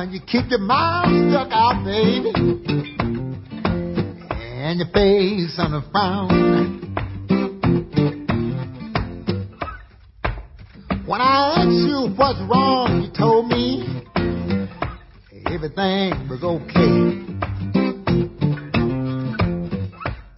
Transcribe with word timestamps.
Uh-huh, 0.00 0.12
you 0.12 0.20
keep 0.20 0.48
your 0.48 0.60
mouth 0.60 1.08
stuck 1.30 1.52
out, 1.52 1.84
baby, 1.84 2.32
and 4.40 4.78
your 4.78 4.88
face 4.94 5.58
on 5.58 5.74
a 5.74 5.82
frown. 5.92 6.30
When 11.04 11.20
I 11.20 11.54
asked 11.58 11.86
you 11.86 12.14
what's 12.16 12.40
wrong, 12.48 13.02
you 13.02 13.10
told 13.12 13.48
me 13.48 13.84
everything 15.46 16.28
was 16.30 16.42
okay. 16.44 17.18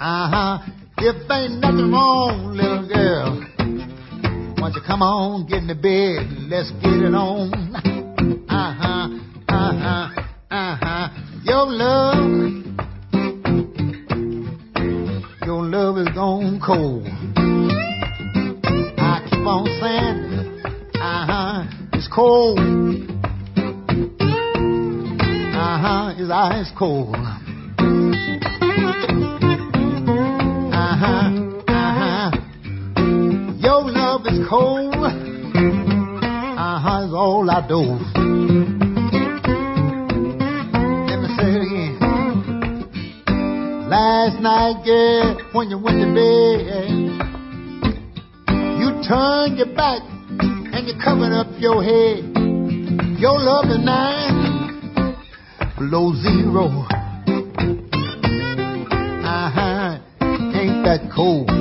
Uh-huh, 0.00 0.58
if 0.98 1.30
ain't 1.30 1.60
nothing 1.60 1.92
wrong, 1.92 2.56
little 2.56 2.88
girl, 2.88 3.40
why 4.58 4.70
don't 4.70 4.74
you 4.74 4.80
come 4.84 5.02
on, 5.02 5.46
get 5.46 5.58
in 5.58 5.68
the 5.68 5.76
bed, 5.76 6.26
let's 6.50 6.72
get 6.82 6.94
it 6.94 7.14
on. 7.14 7.52
Uh-huh, 8.48 8.91
uh-huh, 9.82 10.22
uh-huh. 10.48 11.08
Your 11.42 11.66
love, 11.66 12.16
your 15.44 15.64
love 15.64 15.98
is 15.98 16.06
gone 16.14 16.60
cold. 16.64 17.04
I 18.96 19.22
keep 19.28 19.44
on 19.44 19.66
saying, 19.80 20.62
uh-huh, 20.94 21.64
it's 21.94 22.06
cold. 22.14 22.60
Uh-huh, 25.58 26.14
it's 26.16 26.30
ice 26.30 26.70
cold. 26.78 27.16
Uh-huh, 30.76 31.28
uh-huh. 31.66 32.30
Your 33.58 33.82
love 33.90 34.26
is 34.26 34.46
cold. 34.48 34.94
Uh-huh, 34.94 37.02
it's 37.04 37.12
all 37.12 37.50
I 37.50 37.60
do. 37.66 37.98
Night, 44.42 44.84
girl, 44.84 45.38
when 45.52 45.70
you 45.70 45.78
went 45.78 46.00
to 46.00 46.06
bed, 46.12 46.90
you 48.80 48.90
turned 49.06 49.56
your 49.56 49.72
back 49.76 50.02
and 50.40 50.88
you 50.88 50.94
covered 51.02 51.32
up 51.32 51.46
your 51.60 51.82
head. 51.84 52.24
Your 53.20 53.38
love 53.38 53.66
is 53.66 53.78
nine 53.84 55.14
below 55.78 56.12
zero. 56.14 56.86
Uh-huh, 59.22 59.98
ain't 60.20 60.84
that 60.86 61.08
cold? 61.14 61.51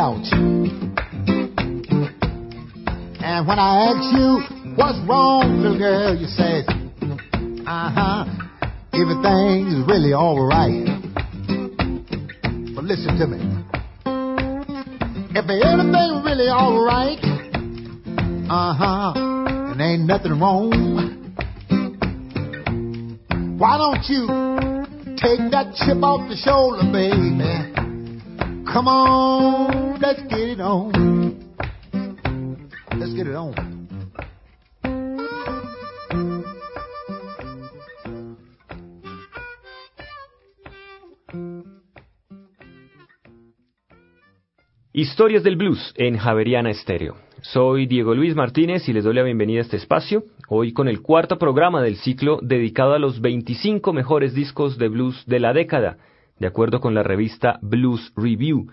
Couch. 0.00 0.32
And 3.20 3.46
when 3.46 3.58
I 3.58 3.92
ask 3.92 4.16
you 4.16 4.40
what's 4.74 4.96
wrong, 5.06 5.60
little 5.60 5.76
girl, 5.76 6.16
you 6.16 6.26
say, 6.26 6.64
uh 7.66 7.90
huh, 7.92 8.24
everything's 8.94 9.86
really 9.86 10.14
alright. 10.14 10.86
But 12.74 12.84
listen 12.84 13.18
to 13.18 13.26
me. 13.26 13.40
If 15.36 15.44
everything 15.44 16.22
really 16.24 16.48
alright, 16.48 17.20
uh 18.48 18.72
huh, 18.72 19.12
and 19.16 19.82
ain't 19.82 20.06
nothing 20.06 20.40
wrong, 20.40 20.72
why 23.58 23.76
don't 23.76 24.08
you 24.08 24.26
take 25.20 25.50
that 25.50 25.74
chip 25.76 26.02
off 26.02 26.26
the 26.30 26.36
shoulder, 26.42 26.90
baby? 26.90 27.70
Come 28.72 28.86
on, 28.86 29.89
let's 30.00 30.22
get 30.28 30.48
it 30.48 30.60
on. 30.60 30.90
Let's 32.96 33.14
get 33.14 33.26
it 33.26 33.34
on. 33.34 33.54
Historias 44.92 45.42
del 45.42 45.56
Blues 45.56 45.94
en 45.96 46.18
Javeriana 46.18 46.70
Estéreo. 46.70 47.16
Soy 47.42 47.86
Diego 47.86 48.14
Luis 48.14 48.34
Martínez 48.34 48.88
y 48.88 48.92
les 48.92 49.04
doy 49.04 49.14
la 49.14 49.22
bienvenida 49.22 49.60
a 49.60 49.62
este 49.62 49.76
espacio, 49.76 50.24
hoy 50.48 50.72
con 50.72 50.88
el 50.88 51.00
cuarto 51.00 51.38
programa 51.38 51.80
del 51.80 51.96
ciclo 51.96 52.38
dedicado 52.42 52.92
a 52.92 52.98
los 52.98 53.20
25 53.20 53.92
mejores 53.94 54.34
discos 54.34 54.76
de 54.76 54.88
blues 54.88 55.24
de 55.26 55.40
la 55.40 55.54
década, 55.54 55.96
de 56.38 56.46
acuerdo 56.46 56.80
con 56.80 56.94
la 56.94 57.02
revista 57.02 57.58
Blues 57.62 58.12
Review. 58.14 58.66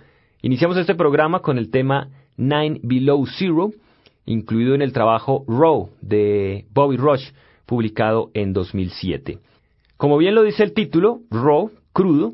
Iniciamos 0.47 0.77
este 0.77 0.95
programa 0.95 1.41
con 1.41 1.57
el 1.57 1.69
tema 1.69 2.07
Nine 2.37 2.79
Below 2.81 3.25
Zero, 3.37 3.71
incluido 4.25 4.75
en 4.75 4.81
el 4.81 4.93
trabajo 4.93 5.43
Raw 5.45 5.89
de 5.99 6.63
Bobby 6.73 6.95
Rush, 6.95 7.31
publicado 7.65 8.31
en 8.33 8.53
2007. 8.53 9.39
Como 9.97 10.17
bien 10.17 10.35
lo 10.35 10.43
dice 10.43 10.63
el 10.63 10.71
título, 10.71 11.19
Raw, 11.31 11.71
crudo, 11.91 12.31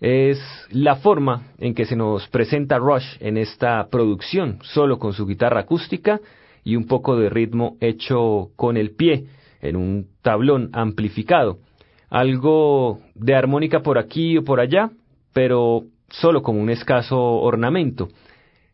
es 0.00 0.40
la 0.72 0.96
forma 0.96 1.52
en 1.58 1.76
que 1.76 1.84
se 1.84 1.94
nos 1.94 2.26
presenta 2.30 2.78
Rush 2.78 3.06
en 3.20 3.36
esta 3.36 3.86
producción, 3.90 4.58
solo 4.62 4.98
con 4.98 5.12
su 5.12 5.24
guitarra 5.24 5.60
acústica 5.60 6.20
y 6.64 6.74
un 6.74 6.88
poco 6.88 7.14
de 7.14 7.30
ritmo 7.30 7.76
hecho 7.80 8.50
con 8.56 8.76
el 8.76 8.90
pie, 8.96 9.26
en 9.62 9.76
un 9.76 10.08
tablón 10.20 10.70
amplificado. 10.72 11.58
algo 12.10 12.98
de 13.14 13.36
armónica 13.36 13.82
por 13.82 13.98
aquí 13.98 14.36
o 14.36 14.42
por 14.42 14.58
allá, 14.58 14.90
pero 15.32 15.84
solo 16.08 16.42
como 16.42 16.60
un 16.60 16.70
escaso 16.70 17.18
ornamento. 17.18 18.08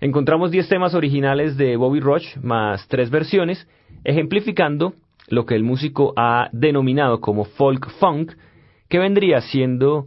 Encontramos 0.00 0.50
10 0.50 0.68
temas 0.68 0.94
originales 0.94 1.56
de 1.56 1.76
Bobby 1.76 2.00
Roach 2.00 2.36
más 2.42 2.86
tres 2.88 3.10
versiones, 3.10 3.68
ejemplificando 4.04 4.94
lo 5.28 5.46
que 5.46 5.54
el 5.54 5.62
músico 5.62 6.12
ha 6.16 6.48
denominado 6.52 7.20
como 7.20 7.44
folk 7.44 7.88
funk, 8.00 8.32
que 8.88 8.98
vendría 8.98 9.40
siendo 9.40 10.06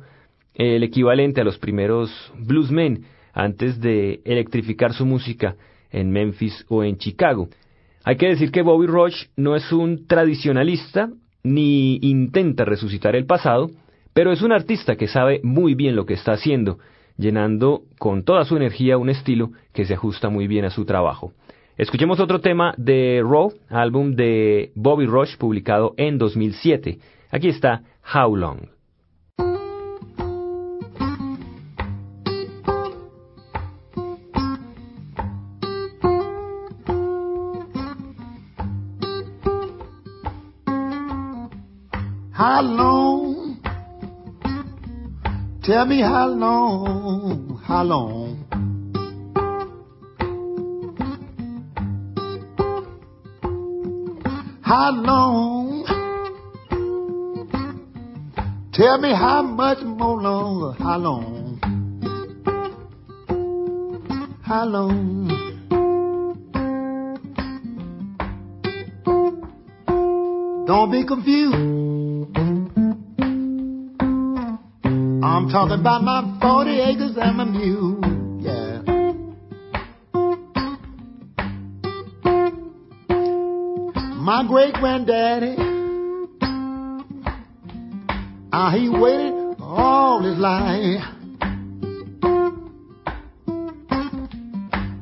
el 0.54 0.84
equivalente 0.84 1.42
a 1.42 1.44
los 1.44 1.58
primeros 1.58 2.12
bluesmen 2.38 3.06
antes 3.34 3.80
de 3.80 4.22
electrificar 4.26 4.94
su 4.94 5.06
música 5.06 5.56
en 5.92 6.12
Memphis 6.12 6.66
o 6.70 6.84
en 6.84 6.98
Chicago. 6.98 7.50
Hay 8.04 8.18
que 8.18 8.28
decir 8.28 8.52
que 8.52 8.62
Bobby 8.62 8.88
Roach 8.88 9.28
no 9.36 9.56
es 9.56 9.72
un 9.72 10.08
tradicionalista 10.08 11.10
ni 11.44 11.98
intenta 12.02 12.66
resucitar 12.66 13.16
el 13.16 13.26
pasado, 13.26 13.70
pero 14.14 14.32
es 14.32 14.42
un 14.42 14.52
artista 14.52 14.96
que 14.96 15.08
sabe 15.08 15.42
muy 15.44 15.74
bien 15.76 15.96
lo 15.96 16.06
que 16.06 16.14
está 16.14 16.34
haciendo, 16.34 16.80
llenando 17.18 17.84
con 17.98 18.24
toda 18.24 18.46
su 18.46 18.58
energía 18.58 18.98
un 18.98 19.10
estilo 19.10 19.52
que 19.74 19.86
se 19.86 19.94
ajusta 19.94 20.30
muy 20.30 20.48
bien 20.48 20.66
a 20.66 20.70
su 20.70 20.86
trabajo. 20.86 21.34
Escuchemos 21.78 22.20
otro 22.20 22.40
tema 22.40 22.74
de 22.78 23.22
Raw, 23.24 23.54
álbum 23.70 24.16
de 24.16 24.72
Bobby 24.76 25.06
Roach 25.06 25.38
publicado 25.38 25.94
en 25.98 26.18
2007. 26.18 27.00
Aquí 27.32 27.50
está 27.50 27.84
How 28.14 28.36
Long. 28.36 28.75
Tell 45.66 45.84
me 45.88 46.00
how 46.00 46.28
long, 46.28 47.60
how 47.66 47.82
long? 47.82 48.46
How 54.62 54.92
long? 54.92 55.86
Tell 58.74 59.00
me 59.00 59.10
how 59.10 59.42
much 59.42 59.80
more 59.82 60.22
longer, 60.22 60.78
how 60.84 60.98
long? 61.00 61.60
How 64.44 64.66
long? 64.66 65.32
Don't 70.68 70.92
be 70.92 71.04
confused. 71.08 71.95
I'm 75.36 75.50
talking 75.50 75.78
about 75.82 76.02
my 76.02 76.38
40 76.42 76.80
acres 76.80 77.18
and 77.18 77.36
my 77.36 77.44
mule, 77.44 78.00
yeah. 78.40 78.82
My 84.16 84.46
great 84.48 84.76
granddaddy, 84.76 85.56
ah, 88.54 88.72
he 88.72 88.88
waited 88.88 89.58
all 89.60 90.24
his 90.24 90.38
life. 90.38 91.04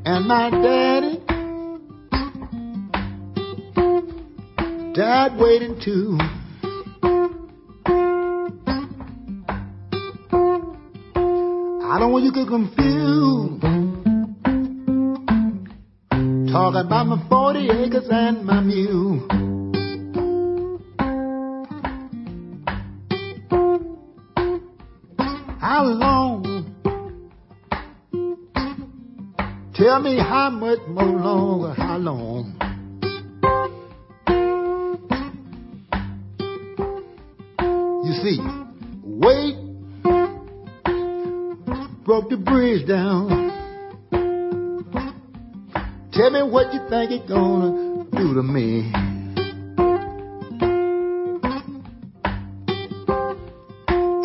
And 0.03 0.27
my 0.27 0.49
daddy 0.49 1.19
died 4.95 5.37
waiting 5.37 5.79
too. 5.79 6.17
Don't 12.03 12.11
want 12.11 12.25
you 12.25 12.31
to 12.33 12.39
get 12.39 12.47
confused. 12.49 13.61
Talking 16.51 16.81
about 16.81 17.07
my 17.07 17.29
40 17.29 17.69
acres 17.69 18.09
and 18.11 18.43
my 18.43 18.59
mule. 18.59 19.25
How 25.61 25.83
long? 25.85 26.43
Tell 29.73 30.01
me 30.01 30.17
how 30.17 30.49
much 30.49 30.79
more 30.89 31.05
longer, 31.05 31.73
how 31.73 31.97
long? 31.99 32.62
Broke 42.23 42.29
the 42.29 42.37
bridge 42.37 42.87
down. 42.87 43.51
Tell 46.13 46.29
me 46.29 46.43
what 46.43 46.73
you 46.73 46.79
think 46.89 47.11
it's 47.11 47.29
gonna 47.29 48.05
do 48.11 48.33
to 48.35 48.43
me. 48.43 48.91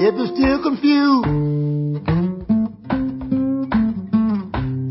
If 0.01 0.15
you're 0.15 0.27
still 0.27 0.63
confused, 0.63 1.25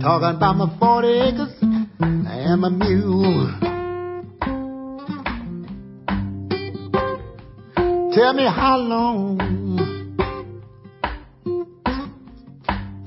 talking 0.01 0.37
about 0.37 0.55
my 0.57 0.77
40 0.79 1.07
acres 1.07 1.53
and 1.61 2.61
my 2.61 2.69
mule. 2.69 3.53
Tell 8.13 8.33
me 8.33 8.45
how 8.45 8.77
long 8.77 9.46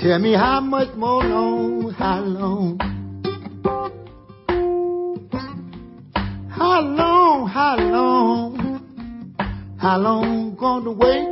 Tell 0.02 0.18
me 0.18 0.32
how 0.32 0.60
much 0.60 0.94
more 0.96 1.22
long, 1.22 1.90
how 1.90 2.20
long? 2.20 2.78
How 6.48 6.80
long, 6.80 7.46
how 7.46 7.76
long? 7.76 9.36
How 9.78 9.98
long 9.98 10.56
gonna 10.56 10.92
wait 10.92 11.28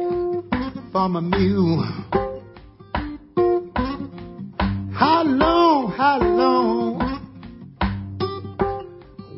for 0.93 1.09
my 1.09 1.21
mule? 1.21 1.83
How 4.93 5.23
long, 5.25 5.91
how 5.97 6.19
long? 6.21 6.99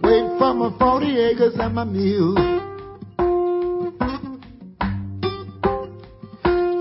Wait 0.03 0.39
for 0.41 0.55
my 0.55 0.77
40 0.77 1.21
acres 1.21 1.55
and 1.57 1.75
my 1.77 1.85
mule. 1.85 2.35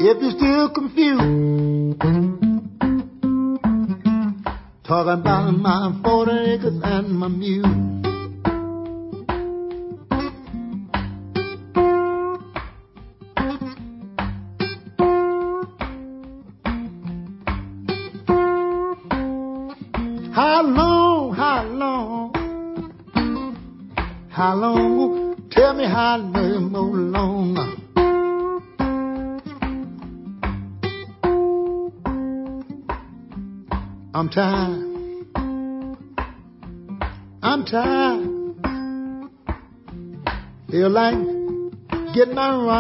If 0.01 0.18
you're 0.20 0.32
still 0.32 0.70
confused, 0.72 1.59
Talking 5.00 5.22
about 5.22 5.51
my 5.51 5.98
40 6.03 6.32
acres 6.51 6.82
and 6.84 7.18
my 7.18 7.29
mule. 7.29 8.09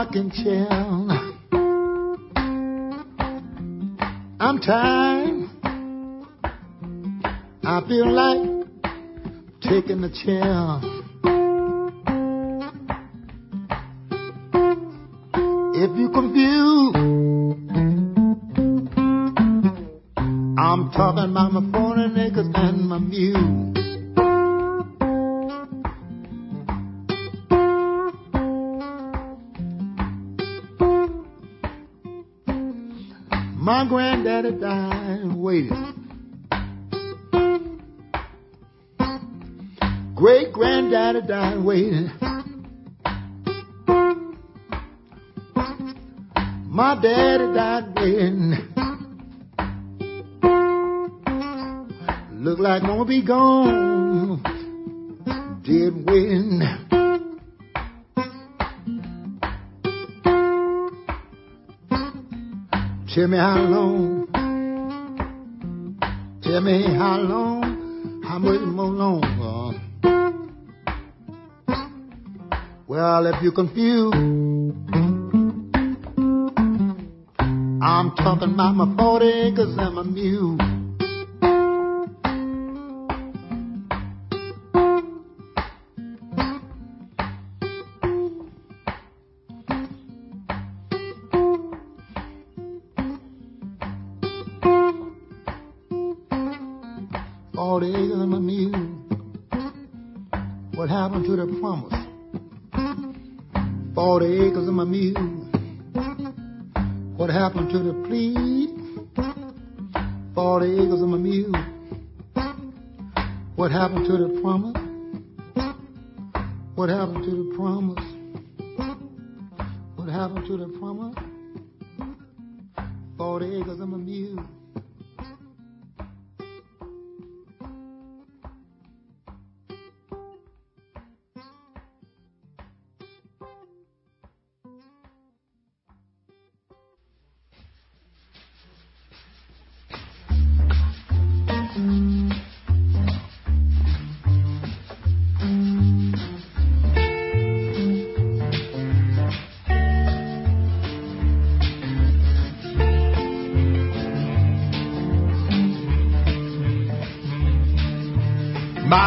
Rocking 0.09 0.31
chair. 0.31 0.68
Died 47.37 47.95
when 47.95 48.55
look 52.31 52.57
like 52.57 52.81
gonna 52.81 53.05
be 53.05 53.21
gone. 53.21 54.41
Did 55.63 56.05
when 56.09 56.59
Tell 63.13 63.27
me 63.27 63.37
how 63.37 63.61
long. 63.61 64.27
Tell 66.41 66.61
me 66.61 66.83
how 66.95 67.17
long. 67.19 68.23
How 68.23 68.39
much 68.39 68.61
more 68.61 68.87
longer? 68.87 69.79
Well, 72.87 73.27
if 73.27 73.43
you're 73.43 73.51
confused, 73.51 75.18
I'm 77.81 78.13
talking 78.15 78.53
about 78.55 78.75
my 78.75 78.95
40 78.97 79.25
acres 79.25 79.75
and 79.77 79.95
my 79.95 80.03
mule. 80.03 80.68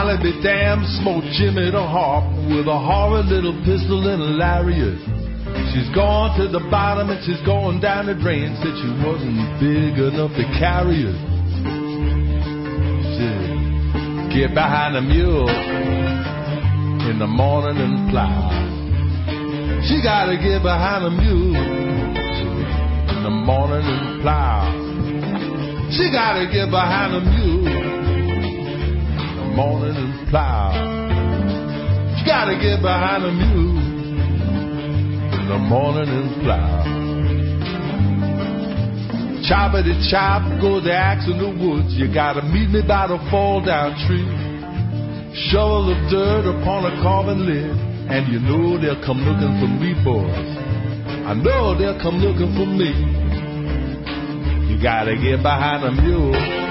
Molly 0.02 0.18
be 0.18 0.42
damned, 0.42 0.82
smoked 0.98 1.30
Jimmy 1.38 1.70
the 1.70 1.78
harp 1.78 2.26
with 2.50 2.66
a 2.66 2.74
horrid 2.74 3.26
little 3.26 3.54
pistol 3.62 4.02
and 4.10 4.18
a 4.18 4.34
lariat. 4.34 4.98
She's 5.70 5.86
gone 5.94 6.34
to 6.42 6.50
the 6.50 6.58
bottom 6.74 7.10
and 7.10 7.22
she's 7.22 7.38
going 7.46 7.78
down 7.78 8.06
the 8.10 8.14
drain. 8.18 8.50
Said 8.58 8.74
she 8.82 8.90
wasn't 8.98 9.38
big 9.62 9.94
enough 9.94 10.34
to 10.34 10.42
carry 10.58 11.06
it. 11.06 11.14
Said, 13.14 13.46
get 14.34 14.50
behind 14.58 14.98
the 14.98 15.06
mule 15.06 15.46
in 17.06 17.22
the 17.22 17.30
morning 17.30 17.78
and 17.78 18.10
plow. 18.10 18.50
She 19.86 20.02
gotta 20.02 20.34
get 20.34 20.66
behind 20.66 21.06
the 21.06 21.14
mule 21.14 21.54
in 23.06 23.22
the 23.22 23.30
morning 23.30 23.86
and 23.86 24.20
plow. 24.20 24.66
She 25.94 26.10
gotta 26.10 26.50
get 26.50 26.74
behind 26.74 27.14
the 27.14 27.22
mule 27.22 27.81
morning 29.54 29.96
and 29.96 30.28
plow. 30.28 30.72
She 32.16 32.24
gotta 32.24 32.56
get 32.56 32.80
behind 32.80 33.24
the 33.24 33.32
mule 33.32 33.76
in 35.36 35.44
the 35.48 35.58
morning 35.58 36.08
and 36.08 36.42
plow. 36.42 36.84
Choppity 39.44 39.92
chop, 40.08 40.40
go 40.60 40.80
the 40.80 40.94
axe 40.94 41.26
in 41.28 41.36
the 41.36 41.50
woods. 41.52 41.92
You 41.92 42.12
gotta 42.12 42.42
meet 42.42 42.70
me 42.70 42.80
by 42.86 43.08
the 43.08 43.18
fall 43.30 43.60
down 43.60 43.92
tree. 44.06 44.24
Shovel 45.50 45.92
of 45.92 46.00
dirt 46.10 46.44
upon 46.48 46.86
a 46.86 47.02
carving 47.02 47.44
lid, 47.44 47.76
and 48.08 48.32
you 48.32 48.40
know 48.40 48.80
they'll 48.80 49.04
come 49.04 49.20
looking 49.20 49.52
for 49.60 49.68
me, 49.68 49.92
boys. 50.04 50.48
I 51.28 51.34
know 51.34 51.76
they'll 51.76 52.00
come 52.00 52.24
looking 52.24 52.54
for 52.56 52.64
me. 52.64 52.92
You 54.72 54.80
gotta 54.82 55.16
get 55.16 55.42
behind 55.42 55.84
a 55.84 55.92
mule 55.92 56.61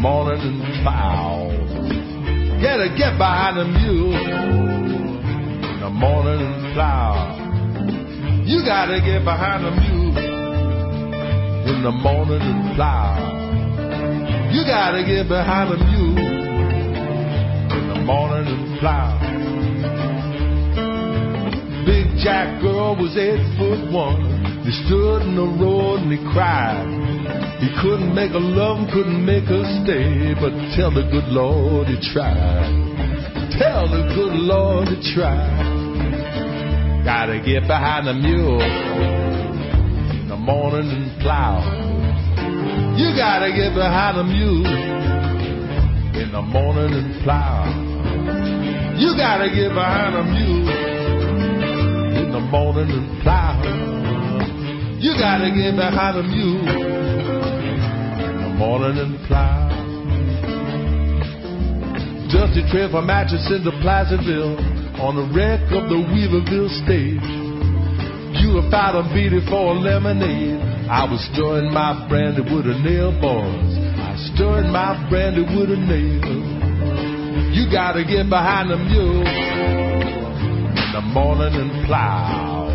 morning 0.00 0.40
and 0.40 0.82
plow. 0.82 1.52
Gotta 2.62 2.88
get 2.96 3.18
behind 3.18 3.58
the 3.58 3.66
mule 3.68 4.16
in 4.16 5.80
the 5.80 5.90
morning 5.90 6.40
and 6.40 6.72
plow. 6.72 7.36
You 8.46 8.64
gotta 8.64 9.00
get 9.04 9.24
behind 9.24 9.66
the 9.66 9.70
mule 9.76 10.16
in 11.68 11.82
the 11.82 11.92
morning 11.92 12.40
and 12.40 12.74
plow. 12.76 13.12
You 14.50 14.64
gotta 14.64 15.04
get 15.04 15.28
behind 15.28 15.70
the 15.70 15.76
mule 15.76 16.16
in 17.76 17.88
the 17.92 18.00
morning 18.00 18.48
and 18.48 18.80
plow. 18.80 19.20
Big 21.84 22.06
Jack 22.24 22.64
Earl 22.64 22.96
was 22.96 23.14
eight 23.18 23.44
foot 23.58 23.92
one. 23.92 24.64
He 24.64 24.72
stood 24.86 25.28
in 25.28 25.36
the 25.36 25.44
road 25.60 26.00
and 26.00 26.10
he 26.10 26.18
cried. 26.32 26.99
He 27.60 27.68
couldn't 27.82 28.14
make 28.14 28.32
her 28.32 28.40
love, 28.40 28.88
couldn't 28.88 29.20
make 29.20 29.44
her 29.44 29.64
stay, 29.84 30.32
but 30.40 30.48
tell 30.80 30.88
the 30.88 31.04
good 31.12 31.28
Lord 31.28 31.88
he 31.88 32.00
tried. 32.12 32.72
Tell 33.60 33.84
the 33.84 34.08
good 34.16 34.32
Lord 34.32 34.88
he 34.88 34.96
tried. 35.12 37.04
Gotta 37.04 37.36
get 37.44 37.68
behind 37.68 38.06
the 38.06 38.14
mule 38.14 38.62
in 38.64 40.28
the 40.28 40.36
morning 40.36 40.88
and 40.88 41.20
plow. 41.20 41.60
You 42.96 43.12
gotta 43.14 43.52
get 43.52 43.74
behind 43.74 44.16
the 44.16 44.24
mule 44.24 44.64
in 46.16 46.32
the 46.32 46.40
morning 46.40 46.96
and 46.96 47.22
plow. 47.22 47.68
You 48.96 49.16
gotta 49.20 49.48
get 49.52 49.68
behind 49.76 50.16
a 50.16 50.24
mule 50.24 50.68
in 52.24 52.32
the 52.32 52.40
morning 52.40 52.88
and 52.88 53.22
plow. 53.22 53.60
You 54.98 55.12
gotta 55.20 55.50
get 55.50 55.76
behind 55.76 56.16
a 56.16 56.22
mule 56.22 57.09
in 58.60 58.96
the 58.96 59.04
morning 59.06 59.26
plow. 59.26 59.68
Dusty 62.28 62.62
trail 62.70 62.90
from 62.90 63.08
Atchison 63.08 63.64
to 63.64 63.72
Placerville 63.80 64.60
on 65.00 65.16
the 65.16 65.26
wreck 65.32 65.60
of 65.72 65.88
the 65.88 65.96
Weaverville 65.96 66.68
stage. 66.84 67.24
You 68.40 68.54
were 68.54 68.70
found 68.70 69.00
a 69.00 69.02
beating 69.14 69.44
for 69.48 69.74
a 69.74 69.78
lemonade. 69.80 70.60
I 70.88 71.04
was 71.08 71.20
stirring 71.32 71.72
my 71.72 72.06
brandy 72.08 72.42
with 72.42 72.66
a 72.66 72.76
nail, 72.84 73.12
boys. 73.20 73.72
I 73.96 74.12
was 74.12 74.30
stirring 74.34 74.70
my 74.70 74.94
brandy 75.08 75.42
with 75.42 75.70
a 75.70 75.80
nail. 75.80 76.20
You 77.50 77.70
gotta 77.72 78.04
get 78.04 78.28
behind 78.28 78.70
the 78.70 78.76
mule 78.76 79.26
in 79.26 80.90
the 80.92 81.00
morning 81.00 81.54
and 81.54 81.86
plow. 81.86 82.68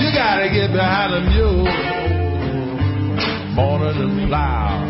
You 0.00 0.08
gotta 0.14 0.48
get 0.48 0.72
behind 0.72 1.12
the 1.12 1.20
mule 1.30 2.03
in 3.54 3.62
morning 3.62 3.94
and 3.94 4.28
plow. 4.28 4.82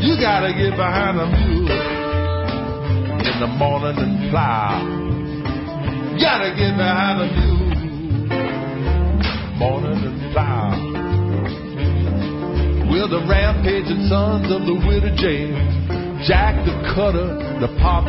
You 0.00 0.16
gotta 0.20 0.52
get 0.52 0.76
behind 0.76 1.18
the 1.18 1.26
mule 1.26 1.70
in 3.22 3.40
the 3.40 3.46
morning 3.46 3.96
and 3.98 4.30
plow. 4.30 4.82
Gotta 6.18 6.50
get 6.58 6.76
behind 6.76 7.20
the 7.20 7.26
mule 7.30 7.74
morning 9.58 10.02
and 10.02 10.32
plow. 10.32 10.74
We're 12.90 13.08
the 13.08 13.24
rampaging 13.28 14.08
sons 14.08 14.50
of 14.50 14.66
the 14.66 14.74
widow 14.86 15.14
James. 15.16 16.26
Jack 16.26 16.56
the 16.64 16.72
cutter, 16.94 17.38
the 17.60 17.68
pop 17.82 18.04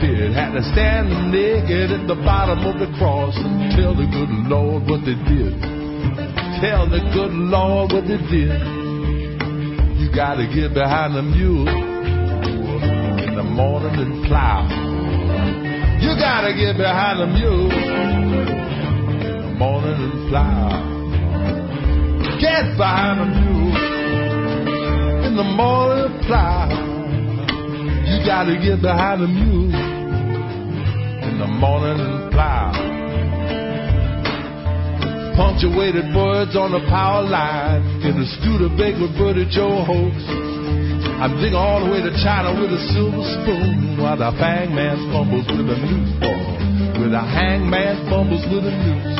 pit, 0.00 0.32
had 0.32 0.52
to 0.54 0.62
stand 0.72 1.30
naked 1.30 1.90
at 1.92 2.06
the 2.08 2.14
bottom 2.24 2.64
of 2.64 2.78
the 2.80 2.88
cross 2.98 3.36
and 3.36 3.76
tell 3.76 3.94
the 3.94 4.06
good 4.10 4.30
Lord 4.48 4.88
what 4.88 5.04
they 5.04 5.14
did. 5.28 5.60
Tell 6.62 6.88
the 6.88 7.04
good 7.12 7.32
Lord 7.32 7.92
what 7.92 8.08
they 8.08 8.16
did. 8.30 8.77
You 9.98 10.08
gotta 10.14 10.46
get 10.46 10.74
behind 10.74 11.16
the 11.16 11.22
mule 11.22 11.68
in 11.68 13.34
the 13.34 13.42
morning 13.42 13.98
and 13.98 14.24
plow. 14.26 14.62
You 16.00 16.14
gotta 16.14 16.54
get 16.54 16.76
behind 16.76 17.18
the 17.20 17.26
mule 17.26 17.72
in 17.72 19.40
the 19.42 19.54
morning 19.58 19.94
and 19.94 20.28
plow. 20.30 20.68
get 22.40 22.76
behind 22.76 23.20
a 23.20 23.26
mule 23.26 23.76
in 25.26 25.36
the 25.36 25.42
morning 25.42 26.04
and 26.12 26.22
plow. 26.26 26.68
You 28.06 28.24
gotta 28.24 28.56
get 28.56 28.80
behind 28.80 29.22
the 29.22 29.26
mule 29.26 29.74
in 31.24 31.38
the 31.40 31.46
morning 31.48 31.98
and 31.98 32.30
plow. 32.30 32.97
Punctuated 35.38 36.10
words 36.18 36.58
on 36.58 36.74
the 36.74 36.82
power 36.90 37.22
line 37.22 38.02
in 38.02 38.18
the 38.18 38.26
Studebaker 38.42 39.06
Brother 39.14 39.46
Joe 39.46 39.86
hoax. 39.86 40.18
I'm 41.22 41.38
digging 41.38 41.54
all 41.54 41.78
the 41.86 41.94
way 41.94 42.02
to 42.02 42.10
China 42.26 42.58
with 42.58 42.74
a 42.74 42.82
silver 42.90 43.22
spoon 43.22 44.02
while 44.02 44.18
the 44.18 44.34
hangman 44.34 44.98
fumbles 45.14 45.46
with 45.46 45.70
a 45.70 45.78
noose 45.78 46.10
ball. 46.18 46.42
With 46.98 47.14
a 47.14 47.22
hangman 47.22 48.10
fumbles 48.10 48.42
with 48.50 48.66
a 48.66 48.74
noose. 48.82 49.18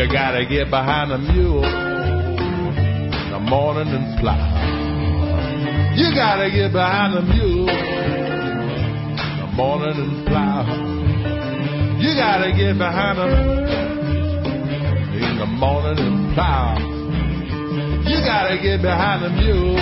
You 0.00 0.08
gotta 0.08 0.48
get 0.48 0.72
behind 0.72 1.12
a 1.12 1.20
mule 1.20 1.60
in 1.60 3.30
the 3.36 3.40
morning 3.52 3.92
and 3.92 4.16
fly. 4.16 4.40
You 5.92 6.08
gotta 6.16 6.48
get 6.48 6.72
behind 6.72 7.20
a 7.20 7.22
mule 7.36 7.68
in 7.68 9.36
the 9.44 9.48
morning 9.52 9.92
and 9.92 10.24
fly. 10.24 10.95
You 11.98 12.12
gotta 12.14 12.52
get 12.52 12.76
behind 12.76 13.18
a 13.18 13.24
in 15.16 15.38
the 15.38 15.46
morning 15.46 15.98
and 15.98 16.34
plow. 16.34 16.76
You 18.04 18.20
gotta 18.20 18.60
get 18.62 18.82
behind 18.82 19.24
the 19.24 19.30
mule 19.30 19.78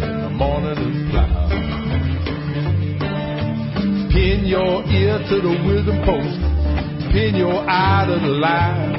in 0.00 0.20
the 0.22 0.30
morning 0.30 0.78
and 0.80 1.10
plow. 1.10 1.48
Pin 4.12 4.46
your 4.46 4.82
ear 4.88 5.18
to 5.28 5.40
the 5.44 5.52
wisdom 5.68 6.00
post. 6.08 6.40
Pin 7.12 7.36
your 7.36 7.68
eye 7.68 8.06
to 8.08 8.14
the 8.18 8.32
line. 8.32 8.96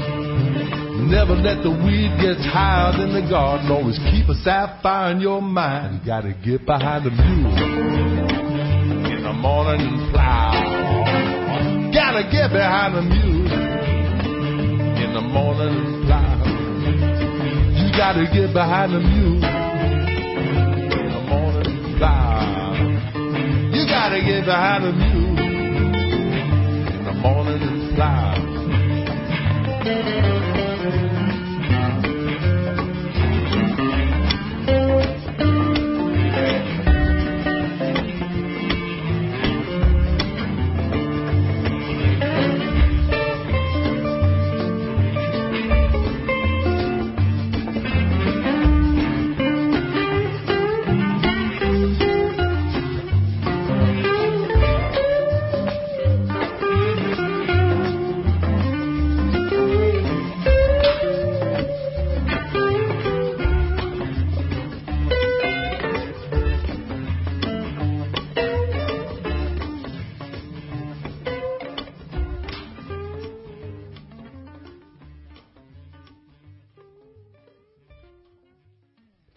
Never 1.10 1.34
let 1.34 1.62
the 1.64 1.70
weed 1.70 2.14
get 2.22 2.38
higher 2.38 2.96
than 2.96 3.12
the 3.12 3.28
garden. 3.28 3.70
Always 3.72 3.98
keep 4.10 4.28
a 4.28 4.34
sapphire 4.44 5.10
in 5.10 5.20
your 5.20 5.42
mind. 5.42 6.00
You 6.00 6.06
gotta 6.06 6.34
get 6.34 6.64
behind 6.64 7.04
the 7.04 7.10
mule 7.10 7.50
in 9.10 9.22
the 9.24 9.32
morning 9.32 9.80
and 9.80 10.12
plow. 10.12 10.83
Gotta 12.14 12.30
get 12.30 12.52
behind 12.52 12.94
the 12.94 13.02
mule 13.02 13.52
in 15.02 15.14
the 15.14 15.20
morning 15.20 15.74
and 15.84 16.06
plow 16.06 16.44
gotta 17.96 18.24
get 18.32 18.52
behind 18.52 18.92
the 18.92 19.00
mule 19.00 19.44
in 20.94 21.10
the 21.10 21.20
morning 21.28 21.96
fly. 21.96 22.78
You 23.72 23.86
gotta 23.88 24.20
get 24.20 24.44
behind 24.44 24.84
the 24.84 24.92
mule 24.92 25.38
in 26.86 27.04
the 27.04 27.14
morning 27.14 27.62
and 27.62 27.96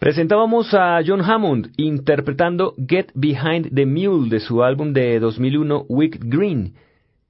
Presentábamos 0.08 0.72
a 0.72 1.00
John 1.06 1.20
Hammond 1.20 1.72
interpretando 1.76 2.72
Get 2.88 3.10
Behind 3.14 3.74
the 3.74 3.84
Mule 3.84 4.30
de 4.30 4.40
su 4.40 4.62
álbum 4.62 4.94
de 4.94 5.20
2001 5.20 5.84
Wicked 5.86 6.22
Green. 6.24 6.72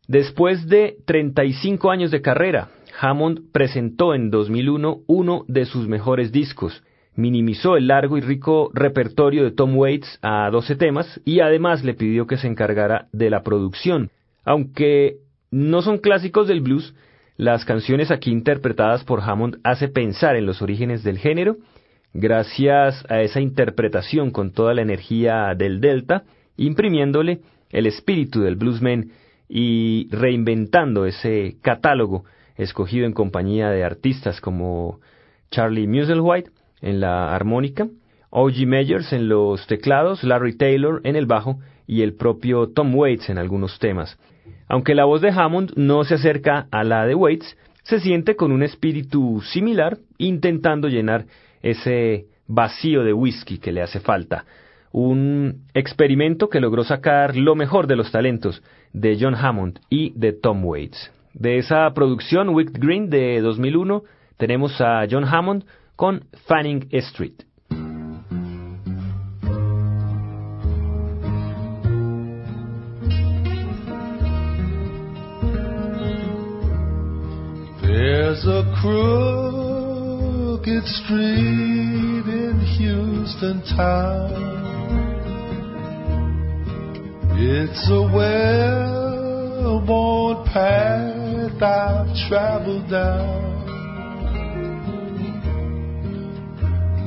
Después 0.07 0.69
de 0.69 0.99
35 1.05 1.91
años 1.91 2.13
de 2.13 2.23
carrera, 2.23 2.69
Hammond 3.01 3.51
presentó 3.51 4.15
en 4.15 4.31
2001 4.31 5.01
uno 5.09 5.45
de 5.49 5.65
sus 5.65 5.89
mejores 5.89 6.31
discos. 6.31 6.85
Minimizó 7.17 7.77
el 7.77 7.89
largo 7.89 8.17
y 8.17 8.21
rico 8.21 8.71
repertorio 8.73 9.43
de 9.43 9.51
Tom 9.51 9.77
Waits 9.77 10.21
a 10.23 10.49
12 10.49 10.77
temas 10.77 11.21
y 11.25 11.41
además 11.41 11.83
le 11.83 11.95
pidió 11.95 12.29
que 12.29 12.37
se 12.37 12.47
encargara 12.47 13.09
de 13.11 13.29
la 13.29 13.43
producción. 13.43 14.11
Aunque 14.45 15.17
no 15.51 15.83
son 15.83 15.99
clásicos 15.99 16.47
del 16.47 16.61
blues, 16.61 16.95
las 17.37 17.65
canciones 17.65 18.13
aquí 18.13 18.31
interpretadas 18.31 19.03
por 19.03 19.21
Hammond 19.21 19.59
hace 19.65 19.89
pensar 19.89 20.37
en 20.37 20.47
los 20.47 20.63
orígenes 20.63 21.03
del 21.03 21.19
género 21.19 21.57
gracias 22.15 23.05
a 23.09 23.21
esa 23.21 23.41
interpretación 23.41 24.31
con 24.31 24.53
toda 24.53 24.75
la 24.75 24.83
energía 24.83 25.55
del 25.57 25.81
Delta, 25.81 26.25
imprimiéndole 26.57 27.41
el 27.71 27.87
espíritu 27.87 28.41
del 28.41 28.57
bluesman 28.57 29.11
y 29.49 30.09
reinventando 30.11 31.07
ese 31.07 31.57
catálogo 31.63 32.25
escogido 32.57 33.07
en 33.07 33.13
compañía 33.13 33.71
de 33.71 33.85
artistas 33.85 34.41
como 34.41 35.01
Charlie 35.51 35.87
Musselwhite 35.87 36.51
en 36.83 37.01
la 37.01 37.35
armónica, 37.35 37.89
O.G. 38.31 38.67
Meyers 38.67 39.13
en 39.13 39.29
los 39.29 39.67
teclados, 39.67 40.23
Larry 40.23 40.57
Taylor 40.57 41.01
en 41.05 41.17
el 41.17 41.27
bajo 41.27 41.59
y 41.87 42.03
el 42.03 42.15
propio 42.15 42.69
Tom 42.69 42.95
Waits 42.95 43.31
en 43.31 43.39
algunos 43.39 43.79
temas. 43.79 44.19
Aunque 44.69 44.95
la 44.95 45.07
voz 45.07 45.23
de 45.23 45.31
Hammond 45.31 45.73
no 45.77 46.05
se 46.05 46.15
acerca 46.15 46.67
a 46.71 46.85
la 46.85 47.07
de 47.07 47.15
Waits, 47.15 47.57
se 47.85 48.01
siente 48.01 48.37
con 48.37 48.53
un 48.53 48.63
espíritu 48.63 49.41
similar, 49.41 49.97
intentando 50.19 50.89
llenar 50.89 51.25
ese 51.63 52.27
vacío 52.47 53.05
de 53.05 53.13
whisky 53.13 53.59
que 53.59 53.73
le 53.73 53.83
hace 53.83 54.01
falta. 54.01 54.45
Un 54.91 55.67
experimento 55.75 56.49
que 56.49 56.61
logró 56.61 56.83
sacar 56.83 57.37
lo 57.37 57.55
mejor 57.55 57.87
de 57.87 57.97
los 57.97 58.11
talentos 58.11 58.63
de 58.93 59.19
John 59.21 59.35
Hammond 59.35 59.81
y 59.91 60.13
de 60.17 60.33
Tom 60.33 60.65
Waits. 60.65 61.13
De 61.35 61.59
esa 61.59 61.93
producción 61.95 62.49
Wicked 62.49 62.81
Green 62.81 63.11
de 63.11 63.41
2001 63.41 64.03
tenemos 64.39 64.81
a 64.81 65.07
John 65.11 65.25
Hammond 65.25 65.65
con 65.95 66.25
Fanning 66.47 66.89
Street. 66.91 67.43
Market 80.69 80.87
Street 80.87 82.29
in 82.29 82.61
Houston 82.77 83.63
town. 83.75 84.33
It's 87.39 87.91
a 87.91 88.03
well-worn 89.73 90.45
path 90.45 91.63
I've 91.63 92.15
traveled 92.29 92.91
down. 92.91 93.67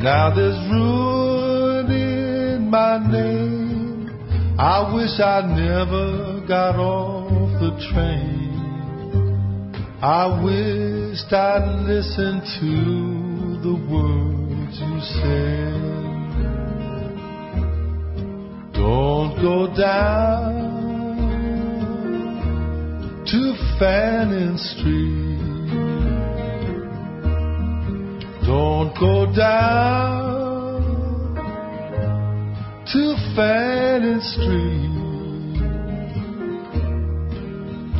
Now 0.02 0.34
there's 0.34 0.72
ruin 0.72 1.92
in 1.92 2.70
my 2.72 2.98
name. 3.12 4.10
I 4.58 4.92
wish 4.96 5.20
I 5.20 5.42
never 5.56 6.42
got 6.48 6.78
off 6.78 7.60
the 7.62 7.78
train. 7.94 8.50
I 10.02 10.26
wished 10.44 11.32
I'd 11.32 11.86
listened 11.86 12.42
to 12.60 13.21
the 13.62 13.74
words 13.74 14.80
you 14.82 15.00
said. 15.22 15.82
Don't 18.74 19.36
go 19.40 19.68
down 19.78 20.52
to 23.28 23.54
Fannin 23.78 24.58
Street. 24.58 25.22
Don't 28.48 28.92
go 29.00 29.32
down 29.32 30.82
to 32.92 33.16
Fannin 33.36 34.22
Street. 34.22 34.92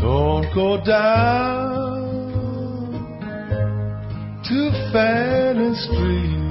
Don't 0.02 0.48
go 0.56 0.84
down 0.84 1.61
to 4.52 5.74
Street. 5.76 6.42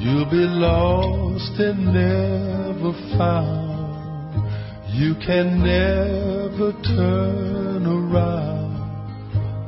You'll 0.00 0.30
be 0.30 0.46
lost 0.46 1.58
and 1.58 1.86
never 1.86 2.92
found. 3.18 3.66
You 4.94 5.14
can 5.26 5.58
never 5.64 6.72
turn 6.84 7.86
around. 7.86 8.76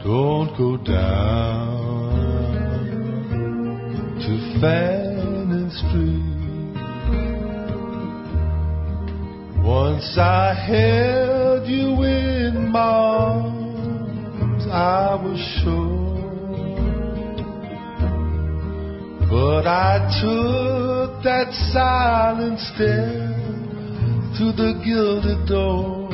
Don't 0.05 0.57
go 0.57 0.77
down 0.77 2.09
to 4.21 4.33
Street. 5.73 6.29
Once 9.65 10.17
I 10.19 10.55
held 10.55 11.67
you 11.67 12.03
in 12.05 12.71
my 12.71 13.48
I 14.71 15.15
was 15.15 15.41
sure. 15.63 16.09
But 19.31 19.67
I 19.67 19.99
took 20.21 21.23
that 21.25 21.53
silent 21.73 22.59
step 22.61 23.39
to 24.39 24.53
the 24.53 24.73
gilded 24.85 25.49
door. 25.49 26.09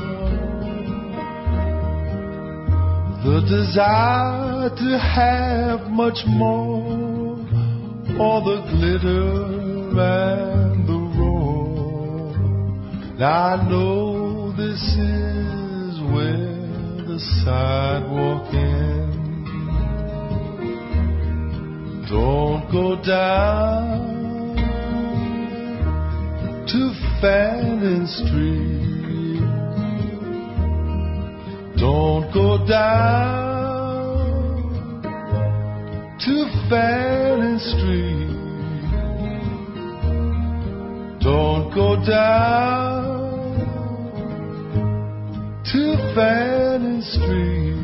The 3.25 3.41
desire 3.49 4.71
to 4.71 4.99
have 4.99 5.91
much 5.91 6.19
more, 6.27 7.39
all 8.21 8.41
the 8.45 8.61
glitter 8.71 9.55
and 9.99 10.87
the 10.87 11.01
roar. 11.19 12.35
I 13.21 13.69
know 13.69 14.53
this 14.53 14.83
is 14.99 16.01
where 16.13 16.44
sidewalk 17.19 18.53
ends. 18.55 19.25
Don't 22.11 22.71
go 22.71 22.97
down 23.03 24.57
to 26.67 26.93
Fannin 27.21 28.07
Street. 28.07 28.85
Don't 31.77 32.33
go 32.33 32.67
down 32.67 33.45
to 36.21 36.35
Fannin 36.69 37.59
Street. 37.59 38.35
Don't 41.21 41.75
go 41.75 41.97
down 42.05 43.15
to 45.65 45.97
Fannin 46.15 46.64
Street. 47.13 47.75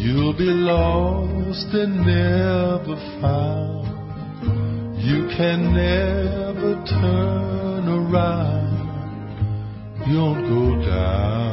You'll 0.00 0.36
be 0.36 0.44
lost 0.44 1.72
and 1.72 2.04
never 2.04 2.96
found. 3.22 3.88
You 4.98 5.28
can 5.36 5.72
never 5.72 6.74
turn 6.84 7.88
around. 7.88 8.68
Don't 10.12 10.42
go 10.48 10.76
down 10.86 11.48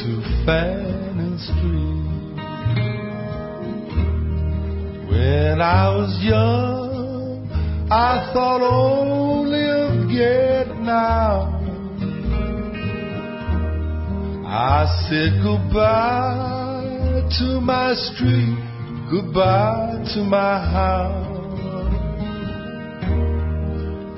to 0.00 0.10
Fannin 0.46 1.38
Street. 1.38 2.04
When 5.10 5.60
I 5.60 5.88
was 5.96 6.18
young, 6.22 7.48
I 7.90 8.30
thought 8.32 8.62
only 8.62 9.64
of 9.64 10.08
getting 10.08 10.88
out. 10.88 11.53
I 14.56 14.86
said 15.08 15.42
goodbye 15.42 17.26
to 17.40 17.60
my 17.60 17.92
street, 17.94 18.56
goodbye 19.10 20.04
to 20.14 20.22
my 20.22 20.58
house. 20.70 21.26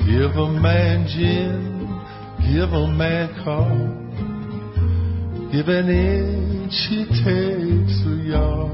Give 0.05 0.37
a 0.37 0.49
man 0.61 1.07
gin, 1.09 1.89
give 2.53 2.71
a 2.71 2.87
man 2.87 3.33
coke. 3.45 4.05
Give 5.53 5.69
an 5.69 5.89
inch, 5.89 6.75
he 6.91 7.07
takes 7.07 8.05
a 8.05 8.17
yard. 8.29 8.73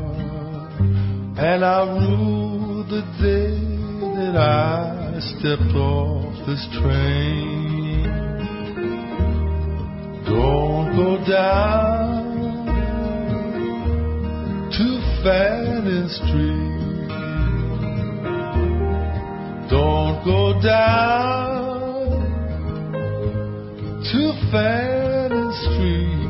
And 1.39 1.65
I 1.65 1.83
rue 1.97 2.83
the 2.91 3.03
day 3.23 3.55
that 4.17 4.35
I 4.37 5.21
stepped 5.21 5.77
off 5.77 6.45
this 6.45 6.67
train. 6.83 7.63
Don't 10.27 10.62
go 10.97 11.17
down 11.25 12.67
to 14.71 14.87
Fannin 15.23 16.09
Street. 16.09 16.73
Don't 19.71 20.25
go 20.25 20.61
down 20.63 21.63
to 24.05 24.21
Fannin 24.51 25.53
Street. 25.63 26.23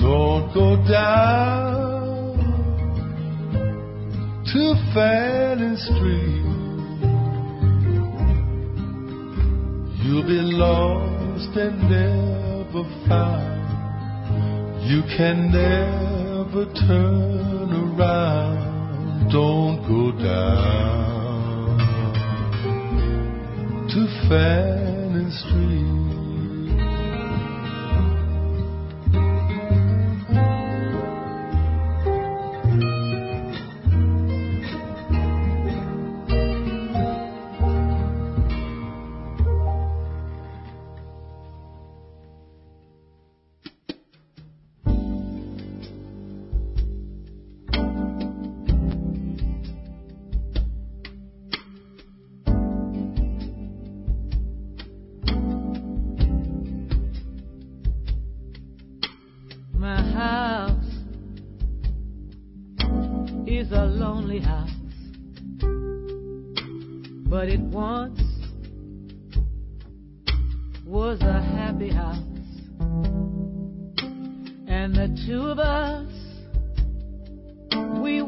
Don't 0.00 0.52
go 0.54 0.76
down 0.90 2.38
to 4.52 4.74
Fannin 4.94 5.76
Street. 5.76 6.44
You'll 10.02 10.26
be 10.26 10.40
lost 10.56 11.07
and 11.56 11.82
never 11.90 12.84
found. 13.08 13.58
You 14.88 15.02
can 15.16 15.50
never 15.52 16.64
turn 16.86 17.72
around. 17.72 19.28
Don't 19.30 19.82
go 19.86 20.12
down 20.12 21.78
to 23.88 24.28
Fannin 24.28 25.30
Street. 25.30 25.97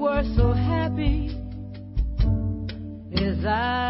Were 0.00 0.24
so 0.34 0.52
happy, 0.54 1.28
as 3.12 3.44
I 3.44 3.89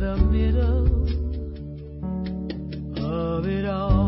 the 0.00 0.16
middle 0.16 0.86
of 3.04 3.46
it 3.46 3.66
all. 3.66 3.99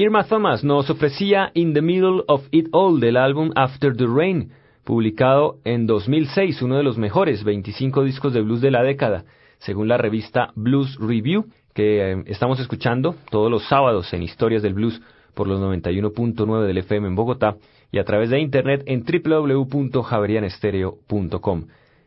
Irma 0.00 0.22
Thomas 0.22 0.62
nos 0.62 0.88
ofrecía 0.90 1.50
In 1.54 1.74
the 1.74 1.82
Middle 1.82 2.22
of 2.28 2.46
It 2.52 2.68
All 2.70 3.00
del 3.00 3.16
álbum 3.16 3.50
After 3.56 3.96
the 3.96 4.06
Rain, 4.06 4.52
publicado 4.84 5.56
en 5.64 5.88
2006, 5.88 6.62
uno 6.62 6.76
de 6.76 6.84
los 6.84 6.98
mejores 6.98 7.42
25 7.42 8.04
discos 8.04 8.32
de 8.32 8.42
blues 8.42 8.60
de 8.60 8.70
la 8.70 8.84
década, 8.84 9.24
según 9.58 9.88
la 9.88 9.98
revista 9.98 10.52
Blues 10.54 10.96
Review, 11.00 11.46
que 11.74 12.12
eh, 12.12 12.22
estamos 12.26 12.60
escuchando 12.60 13.16
todos 13.28 13.50
los 13.50 13.66
sábados 13.66 14.12
en 14.12 14.22
Historias 14.22 14.62
del 14.62 14.74
Blues 14.74 15.02
por 15.34 15.48
los 15.48 15.60
91.9 15.60 16.64
del 16.64 16.78
FM 16.78 17.08
en 17.08 17.16
Bogotá 17.16 17.56
y 17.90 17.98
a 17.98 18.04
través 18.04 18.30
de 18.30 18.38
internet 18.38 18.84
en 18.86 19.02
www.javerianestereo.com. 19.02 21.64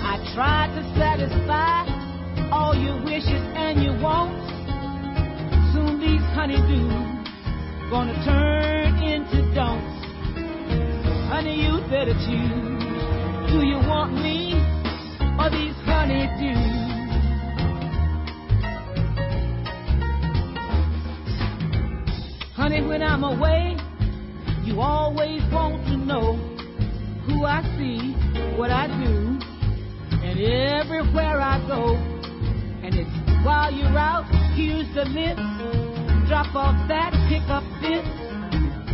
I 0.00 0.16
tried 0.32 0.72
to 0.76 0.82
satisfy 0.96 1.84
all 2.50 2.74
your 2.74 2.96
wishes 3.04 3.44
and 3.52 3.82
your 3.82 4.00
wants. 4.00 4.48
Soon 5.74 6.00
these 6.00 6.24
honeydews 6.32 7.90
gonna 7.90 8.16
turn 8.24 8.96
into 9.04 9.52
don'ts. 9.54 9.92
Honey, 11.28 11.68
you 11.68 11.80
better 11.90 12.14
choose. 12.24 12.76
Do 13.50 13.66
you 13.66 13.76
want 13.86 14.14
me 14.14 14.75
or 15.38 15.50
these 15.50 15.76
honeydews? 15.84 16.86
Honey, 22.54 22.82
when 22.86 23.02
I'm 23.02 23.22
away, 23.22 23.76
you 24.64 24.80
always 24.80 25.42
want 25.52 25.84
to 25.86 25.96
know 25.96 26.34
who 27.26 27.44
I 27.44 27.62
see, 27.76 28.14
what 28.56 28.70
I 28.70 28.86
do, 28.86 29.38
and 30.24 30.40
everywhere 30.40 31.40
I 31.40 31.58
go. 31.68 31.94
And 32.82 32.94
it's 32.94 33.44
while 33.44 33.72
you're 33.72 33.98
out, 33.98 34.24
here's 34.56 34.92
the 34.94 35.04
list. 35.04 35.38
Drop 36.28 36.54
off 36.56 36.88
that, 36.88 37.12
pick 37.28 37.46
up 37.48 37.62
this. 37.80 38.04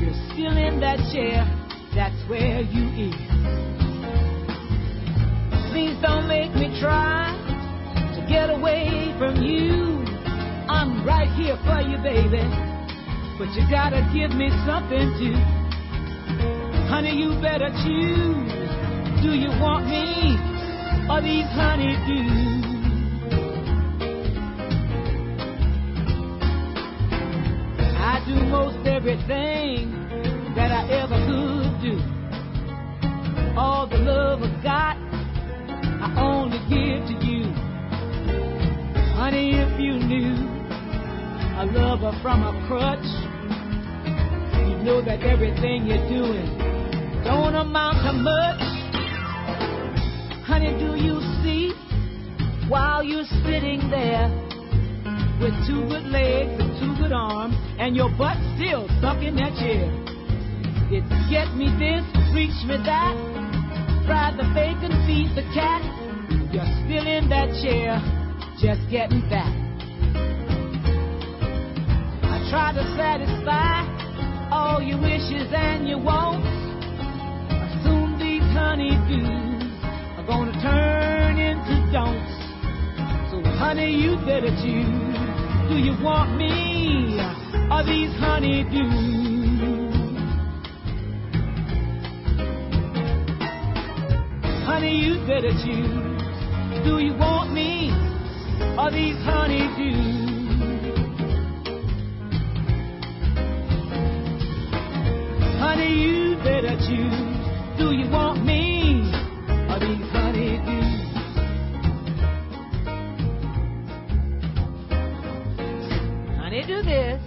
You're 0.00 0.18
still 0.32 0.56
in 0.58 0.80
that 0.80 0.98
chair, 1.12 1.46
that's 1.94 2.28
where 2.28 2.60
you 2.60 3.10
is. 3.10 3.81
Please 5.72 5.96
don't 6.02 6.28
make 6.28 6.54
me 6.54 6.68
try 6.78 7.32
to 8.14 8.26
get 8.28 8.50
away 8.50 9.14
from 9.18 9.36
you. 9.36 10.04
I'm 10.68 11.02
right 11.02 11.32
here 11.32 11.56
for 11.64 11.80
you, 11.80 11.96
baby. 11.96 12.44
But 13.38 13.48
you 13.56 13.64
gotta 13.70 14.04
give 14.12 14.36
me 14.36 14.50
something 14.68 15.08
to. 15.16 15.32
Honey, 16.92 17.16
you 17.16 17.40
better 17.40 17.70
choose. 17.80 18.52
Do 19.24 19.32
you 19.32 19.48
want 19.64 19.86
me 19.86 20.36
or 21.08 21.22
these 21.22 21.48
honeydews? 21.56 22.68
I 27.96 28.22
do 28.26 28.34
most 28.44 28.86
everything 28.86 29.90
that 30.54 30.70
I 30.70 30.86
ever 31.00 31.16
could 31.24 31.80
do. 31.80 31.96
All 33.56 33.86
the 33.86 33.96
love 33.96 34.42
I 34.42 34.52
only 34.52 35.01
give 36.72 37.04
to 37.04 37.26
you. 37.26 37.44
Honey, 39.12 39.52
if 39.54 39.78
you 39.78 40.00
knew 40.00 40.34
a 41.60 41.64
lover 41.68 42.16
from 42.22 42.42
a 42.42 42.52
crutch, 42.66 43.04
you 44.68 44.76
know 44.82 45.04
that 45.04 45.22
everything 45.22 45.86
you're 45.86 46.08
doing 46.08 46.48
don't 47.24 47.54
amount 47.54 48.02
to 48.02 48.12
much. 48.12 48.60
Honey, 50.48 50.72
do 50.80 50.96
you 50.96 51.20
see 51.44 51.72
while 52.68 53.02
you're 53.02 53.28
sitting 53.44 53.78
there 53.90 54.26
with 55.40 55.54
two 55.66 55.86
good 55.88 56.08
legs 56.08 56.56
and 56.58 56.72
two 56.80 57.02
good 57.02 57.12
arms 57.12 57.54
and 57.78 57.94
your 57.94 58.10
butt 58.16 58.36
still 58.56 58.88
stuck 58.98 59.22
in 59.22 59.36
that 59.36 59.54
chair? 59.60 59.86
It's 60.90 61.08
get 61.30 61.54
me 61.54 61.70
this, 61.78 62.04
reach 62.34 62.58
me 62.66 62.76
that, 62.84 63.14
fry 64.04 64.34
the 64.36 64.44
bacon, 64.52 64.90
feed 65.06 65.30
the 65.36 65.46
cat. 65.54 66.01
You're 66.52 66.64
still 66.84 67.06
in 67.06 67.28
that 67.28 67.48
chair, 67.62 68.00
just 68.60 68.80
getting 68.90 69.20
back. 69.28 69.52
I 72.24 72.36
try 72.50 72.72
to 72.72 72.84
satisfy 72.96 73.84
all 74.50 74.80
your 74.82 75.00
wishes 75.00 75.48
and 75.52 75.88
your 75.88 75.98
wants. 75.98 76.46
Soon 77.84 78.18
these 78.18 78.42
honeydews 78.52 79.64
are 80.18 80.26
gonna 80.26 80.52
turn 80.60 81.38
into 81.38 81.92
don'ts. 81.92 82.32
So 83.30 83.42
honey, 83.58 83.90
you 83.92 84.16
better 84.24 84.52
choose. 84.60 85.16
Do 85.68 85.76
you 85.78 85.96
want 86.02 86.36
me 86.36 87.18
or 87.70 87.82
these 87.84 88.12
honeydews? 88.20 89.20
Honey, 94.64 94.96
you 94.96 95.14
better 95.26 95.52
choose. 95.64 96.21
Do 96.84 96.98
you 96.98 97.14
want 97.14 97.52
me 97.52 97.90
or 98.76 98.90
these 98.90 99.16
honeydews? 99.22 100.22
Honey, 105.60 105.94
you 106.02 106.36
better 106.42 106.76
choose. 106.78 107.78
Do 107.78 107.92
you 107.92 108.10
want 108.10 108.44
me 108.44 109.02
or 109.70 109.78
these 109.78 110.06
honeydews? 110.10 110.92
Honey, 116.38 116.64
do 116.66 116.82
this. 116.82 117.20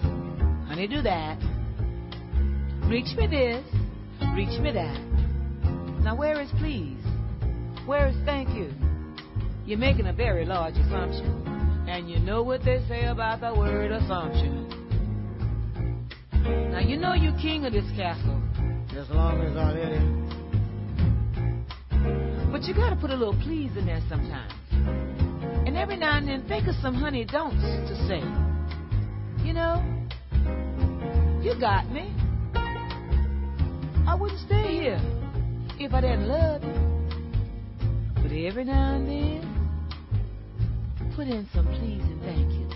Honey, 0.68 0.88
do 0.88 1.02
that. 1.02 1.39
Reach 2.89 3.15
me 3.18 3.28
this. 3.28 3.63
Reach 4.36 4.60
me 4.60 4.72
that. 4.74 5.00
Now, 6.04 6.15
where 6.15 6.41
is 6.41 6.50
please? 6.60 7.00
Where 7.86 8.08
is 8.10 8.15
thank 8.26 8.50
you? 8.50 8.70
You're 9.65 9.80
making 9.80 10.06
a 10.06 10.13
very 10.13 10.45
large 10.45 10.75
assumption. 10.75 11.86
And 11.88 12.10
you 12.10 12.19
know 12.19 12.43
what 12.43 12.63
they 12.63 12.84
say 12.88 13.06
about 13.06 13.41
the 13.41 13.54
word 13.54 13.91
assumption. 13.91 14.69
Now, 16.71 16.80
you 16.80 16.97
know 16.97 17.13
you're 17.13 17.38
king 17.41 17.65
of 17.65 17.73
this 17.73 17.89
castle. 17.95 18.41
As 18.95 19.10
long 19.10 19.41
as 19.41 19.58
I 19.58 19.71
let 19.71 19.91
it. 19.91 20.25
But 22.51 22.63
you 22.63 22.73
gotta 22.75 22.95
put 22.95 23.10
a 23.10 23.15
little 23.15 23.34
please 23.41 23.75
in 23.75 23.86
there 23.88 24.01
sometimes. 24.08 24.54
And 25.67 25.75
every 25.75 25.97
now 25.97 26.17
and 26.17 26.28
then 26.28 26.47
think 26.47 26.67
of 26.67 26.75
some 26.82 26.93
honey 26.93 27.25
don'ts 27.25 27.62
to 27.62 27.95
say. 28.08 28.21
You 29.43 29.54
know, 29.54 29.84
you 31.41 31.60
got 31.60 31.89
me. 31.91 32.13
I 34.08 34.15
wouldn't 34.17 34.39
stay 34.41 34.78
here 34.80 35.01
if 35.80 35.93
I 35.93 36.01
didn't 36.01 36.28
love 36.28 36.63
you. 36.63 36.86
But 38.21 38.32
every 38.32 38.63
now 38.63 38.95
and 38.95 39.08
then, 39.08 39.44
put 41.15 41.28
in 41.28 41.47
some 41.54 41.65
please 41.67 42.01
and 42.01 42.21
thank 42.23 42.51
yous. 42.51 42.73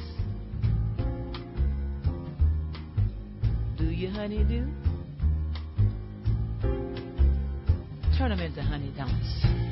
Do 3.78 3.84
you, 3.92 4.10
honey, 4.10 4.46
do? 4.46 4.66
Turn 8.18 8.30
them 8.30 8.40
into 8.40 8.62
honey 8.62 8.94
don'ts. 8.96 9.69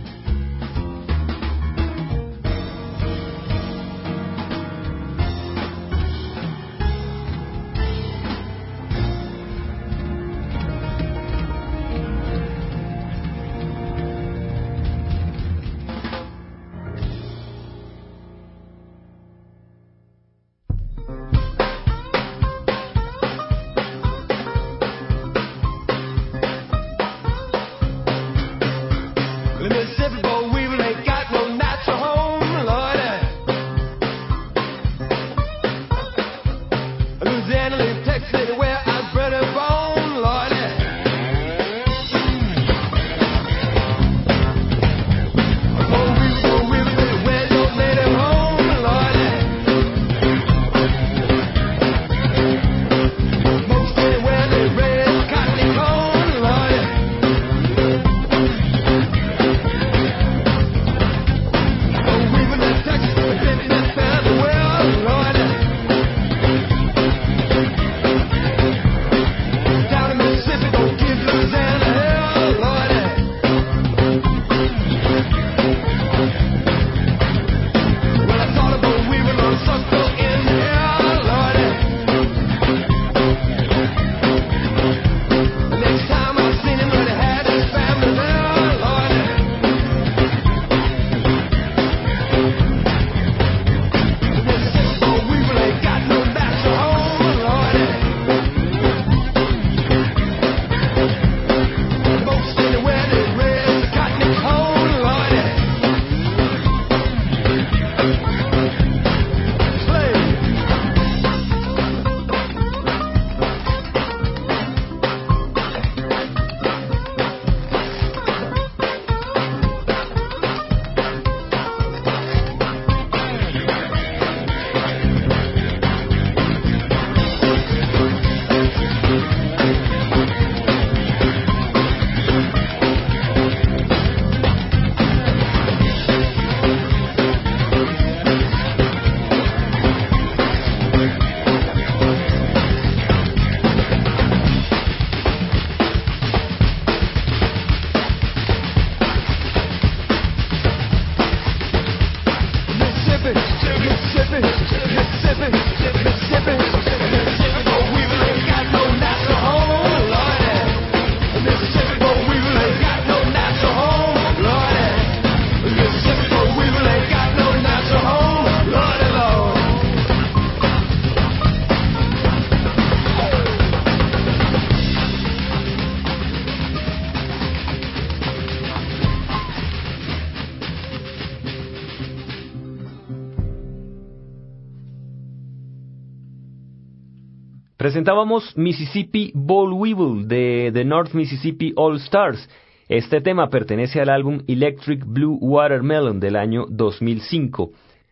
Presentábamos 187.87 188.57
Mississippi 188.57 189.31
Boll 189.33 189.71
Weevil 189.71 190.27
de 190.27 190.71
The 190.73 190.83
North 190.83 191.13
Mississippi 191.13 191.71
All 191.77 191.95
Stars. 191.95 192.49
Este 192.89 193.21
tema 193.21 193.49
pertenece 193.49 194.01
al 194.01 194.09
álbum 194.09 194.41
Electric 194.45 195.05
Blue 195.05 195.37
Watermelon 195.39 196.19
del 196.19 196.35
año 196.35 196.65
2005. 196.67 197.71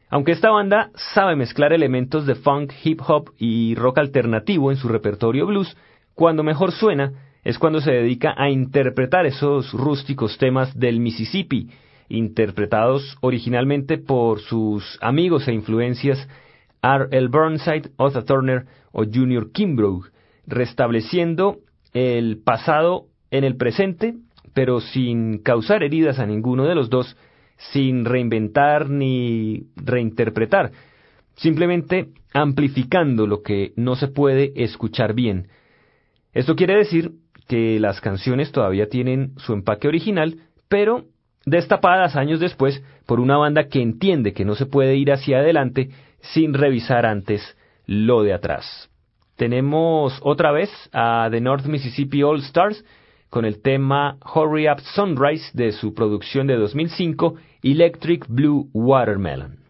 Aunque 0.10 0.32
esta 0.32 0.50
banda 0.50 0.92
sabe 1.14 1.36
mezclar 1.36 1.74
elementos 1.74 2.26
de 2.26 2.36
funk, 2.36 2.72
hip 2.86 3.02
hop 3.06 3.32
y 3.38 3.76
rock 3.76 3.98
alternativo 3.98 4.72
en 4.72 4.78
su 4.78 4.88
repertorio 4.88 5.46
blues, 5.46 5.76
cuando 6.14 6.42
mejor 6.42 6.72
suena 6.72 7.12
es 7.44 7.60
cuando 7.60 7.82
se 7.82 7.92
dedica 7.92 8.34
a 8.38 8.50
interpretar 8.50 9.26
esos 9.26 9.74
rústicos 9.74 10.38
temas 10.38 10.74
del 10.80 11.02
Mississippi, 11.02 11.70
interpretados 12.08 13.18
originalmente 13.20 13.98
por 13.98 14.40
sus 14.40 14.98
amigos 15.02 15.50
e 15.50 15.54
influencias 15.54 16.26
R. 16.82 17.08
L. 17.12 17.28
Burnside, 17.28 17.90
Otha 17.98 18.24
Turner 18.24 18.68
o 18.96 19.04
Junior 19.04 19.52
Kimbrough, 19.52 20.06
restableciendo 20.48 21.58
el 21.94 22.38
pasado 22.38 23.08
en 23.30 23.44
el 23.44 23.58
presente, 23.58 24.16
pero 24.54 24.80
sin 24.80 25.40
causar 25.40 25.84
heridas 25.84 26.18
a 26.18 26.26
ninguno 26.26 26.64
de 26.64 26.76
los 26.76 26.90
dos, 26.90 27.18
sin 27.74 28.06
reinventar 28.06 28.90
ni 28.90 29.64
reinterpretar, 29.76 30.72
simplemente 31.36 32.08
amplificando 32.34 33.28
lo 33.28 33.44
que 33.44 33.74
no 33.76 33.98
se 33.98 34.08
puede 34.08 34.54
escuchar 34.56 35.14
bien. 35.14 35.50
Esto 36.32 36.56
quiere 36.56 36.78
decir 36.78 37.12
que 37.50 37.82
las 37.82 38.00
canciones 38.00 38.54
todavía 38.54 38.88
tienen 38.88 39.34
su 39.38 39.52
empaque 39.52 39.90
original, 39.90 40.38
pero 40.70 41.04
destapadas 41.46 42.16
años 42.16 42.40
después 42.40 42.82
por 43.06 43.20
una 43.20 43.36
banda 43.36 43.68
que 43.68 43.82
entiende 43.82 44.32
que 44.32 44.46
no 44.46 44.56
se 44.56 44.66
puede 44.66 44.96
ir 44.96 45.12
hacia 45.12 45.40
adelante 45.40 45.90
sin 46.22 46.54
revisar 46.54 47.06
antes 47.06 47.55
lo 47.86 48.24
de 48.24 48.34
atrás. 48.34 48.90
Tenemos 49.36 50.18
otra 50.22 50.52
vez 50.52 50.70
a 50.94 51.28
The 51.30 51.42
North 51.42 51.66
Mississippi 51.66 52.24
All 52.24 52.40
Stars 52.40 52.84
con 53.30 53.44
el 53.44 53.62
tema 53.62 54.18
Hurry 54.34 54.70
Up 54.70 54.80
Sunrise 54.80 55.52
de 55.54 55.72
su 55.74 55.94
producción 55.94 56.48
de 56.48 56.56
2005, 56.56 57.36
Electric 57.64 58.26
Blue 58.30 58.70
Watermelon. 58.74 59.66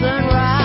on 0.00 0.57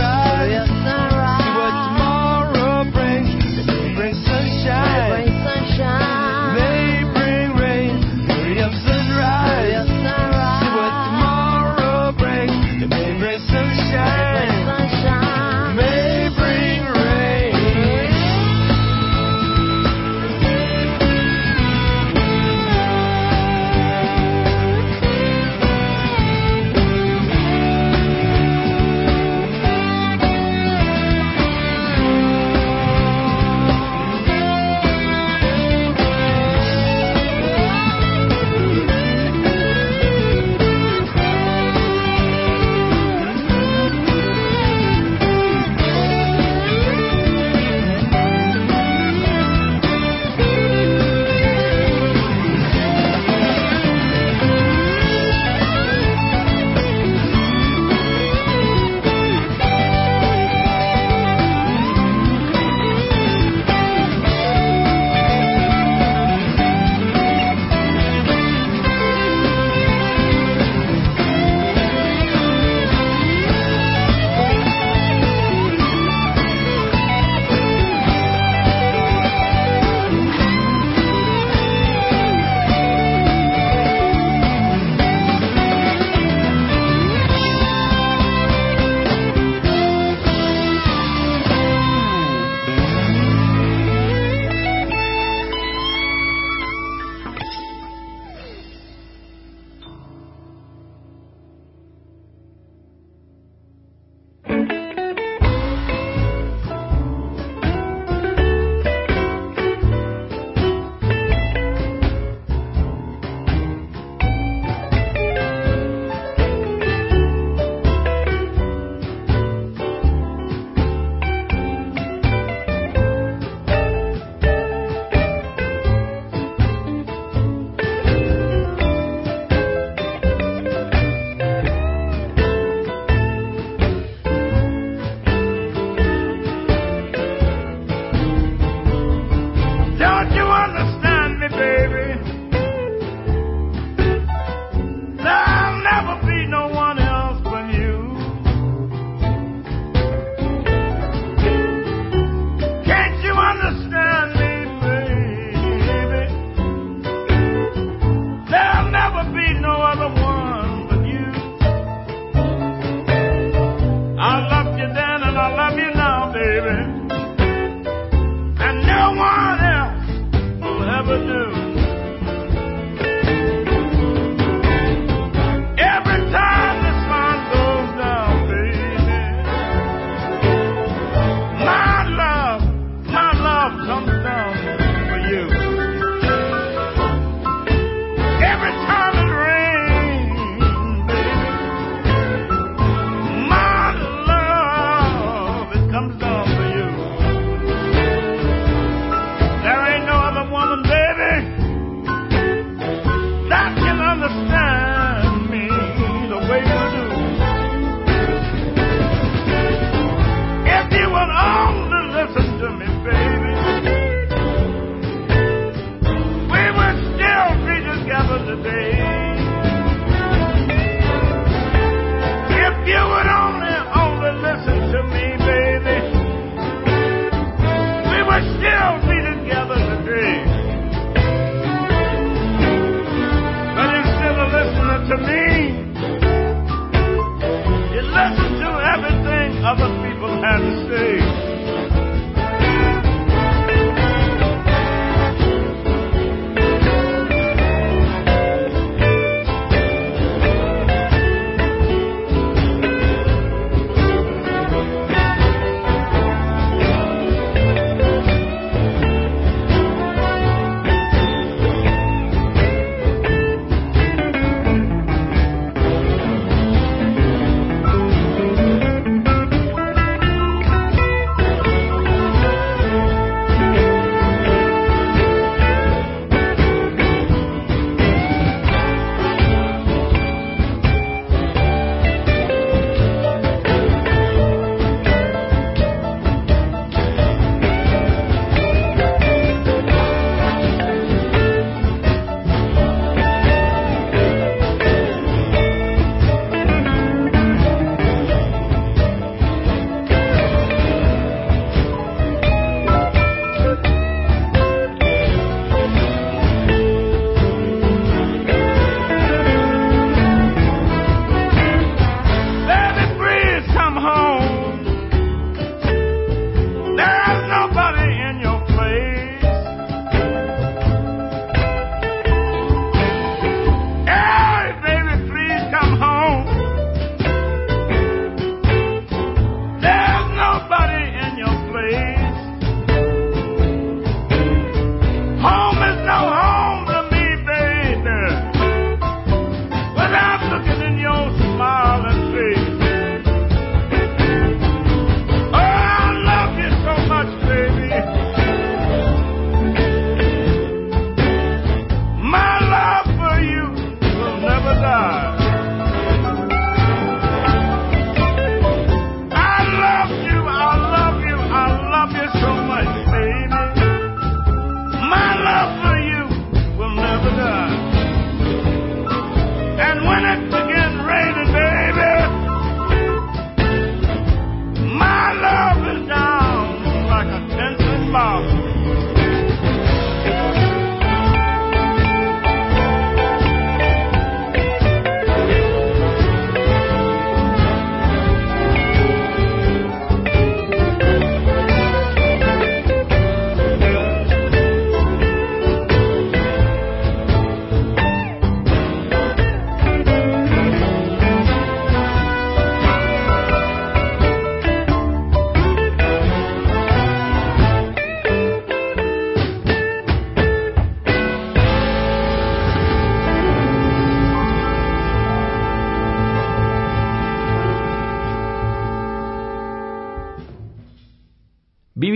right. 0.00 1.17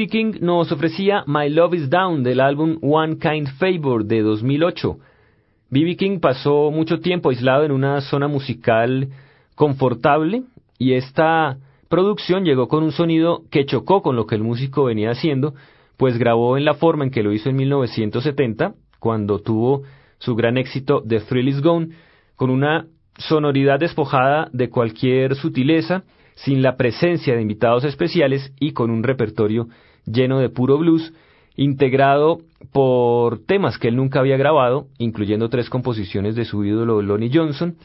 King 0.09 0.35
nos 0.41 0.71
ofrecía 0.71 1.25
My 1.27 1.51
Love 1.51 1.75
Is 1.75 1.91
Down 1.91 2.23
del 2.23 2.41
álbum 2.41 2.79
One 2.83 3.19
Kind 3.19 3.49
Favor 3.59 4.05
de 4.05 4.23
2008. 4.23 4.97
B.B. 5.71 5.97
King 5.97 6.21
pasó 6.21 6.71
mucho 6.71 7.01
tiempo 7.01 7.31
aislado 7.31 7.65
en 7.65 7.73
una 7.73 8.01
zona 8.03 8.29
musical 8.29 9.09
confortable 9.57 10.45
y 10.79 10.93
esta 10.93 11.57
producción 11.89 12.45
llegó 12.45 12.69
con 12.69 12.85
un 12.85 12.93
sonido 12.93 13.43
que 13.51 13.67
chocó 13.67 14.03
con 14.03 14.15
lo 14.15 14.27
que 14.27 14.37
el 14.37 14.45
músico 14.45 14.85
venía 14.85 15.11
haciendo, 15.11 15.55
pues 15.97 16.17
grabó 16.17 16.57
en 16.57 16.65
la 16.65 16.75
forma 16.75 17.05
en 17.05 17.11
que 17.11 17.25
lo 17.25 17.33
hizo 17.33 17.51
en 17.51 17.57
1970, 17.57 18.75
cuando 19.01 19.41
tuvo 19.41 19.83
su 20.19 20.37
gran 20.37 20.59
éxito 20.59 21.03
The 21.07 21.21
Thrill 21.21 21.49
Is 21.49 21.61
Gone, 21.61 21.89
con 22.37 22.51
una 22.51 22.87
sonoridad 23.19 23.81
despojada 23.81 24.49
de 24.53 24.71
cualquier 24.71 25.35
sutileza, 25.35 26.05
sin 26.45 26.63
la 26.63 26.77
presencia 26.77 27.35
de 27.35 27.43
invitados 27.43 27.85
especiales 27.85 28.53
y 28.59 28.73
con 28.73 28.91
un 28.91 29.03
repertorio 29.03 29.69
lleno 30.07 30.41
de 30.41 30.49
puro 30.49 30.79
blues, 30.79 31.13
integrado 31.57 32.39
por 32.73 33.45
temas 33.45 33.79
que 33.79 33.89
él 33.89 33.97
nunca 33.97 34.21
había 34.21 34.37
grabado, 34.37 34.87
incluyendo 34.99 35.49
tres 35.49 35.71
composiciones 35.71 36.35
de 36.35 36.45
su 36.45 36.65
ídolo 36.65 37.03
Lonnie 37.03 37.31
Johnson, 37.33 37.77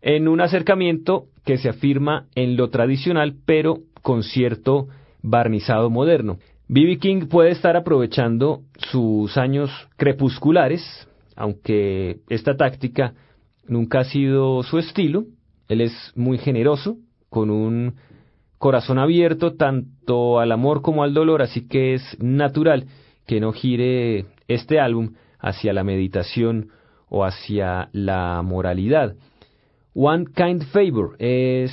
en 0.00 0.28
un 0.28 0.40
acercamiento 0.40 1.26
que 1.44 1.58
se 1.58 1.68
afirma 1.68 2.26
en 2.34 2.56
lo 2.56 2.70
tradicional, 2.70 3.34
pero 3.46 3.78
con 4.02 4.24
cierto 4.24 4.88
barnizado 5.22 5.88
moderno. 5.90 6.38
B.B. 6.68 6.98
King 6.98 7.26
puede 7.28 7.50
estar 7.50 7.76
aprovechando 7.76 8.62
sus 8.90 9.36
años 9.36 9.70
crepusculares, 9.96 11.08
aunque 11.36 12.18
esta 12.28 12.56
táctica 12.56 13.14
nunca 13.66 14.00
ha 14.00 14.04
sido 14.04 14.62
su 14.62 14.78
estilo. 14.78 15.24
Él 15.68 15.80
es 15.80 16.12
muy 16.16 16.38
generoso, 16.38 16.96
con 17.32 17.48
un 17.48 17.94
corazón 18.58 18.98
abierto 18.98 19.54
tanto 19.54 20.38
al 20.38 20.52
amor 20.52 20.82
como 20.82 21.02
al 21.02 21.14
dolor, 21.14 21.40
así 21.40 21.66
que 21.66 21.94
es 21.94 22.02
natural 22.20 22.84
que 23.26 23.40
no 23.40 23.52
gire 23.52 24.26
este 24.48 24.78
álbum 24.78 25.14
hacia 25.40 25.72
la 25.72 25.82
meditación 25.82 26.68
o 27.08 27.24
hacia 27.24 27.88
la 27.92 28.42
moralidad. 28.42 29.16
One 29.94 30.26
Kind 30.36 30.64
Favor 30.64 31.16
es 31.18 31.72